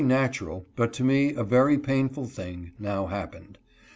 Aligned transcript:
323 0.03 0.45
natural, 0.47 0.65
but 0.75 0.91
to 0.91 1.03
me 1.03 1.31
a 1.35 1.43
very 1.43 1.77
painful 1.77 2.25
thing, 2.25 2.71
now 2.79 3.05
happened. 3.05 3.59